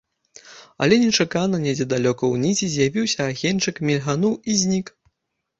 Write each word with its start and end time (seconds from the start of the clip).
Але 0.85 0.95
нечакана 1.03 1.59
недзе 1.65 1.87
далёка 1.93 2.23
ўнізе 2.33 2.71
з'явіўся 2.77 3.21
агеньчык, 3.35 3.75
мільгануў 3.91 4.33
і 4.51 4.61
знік. 4.65 4.87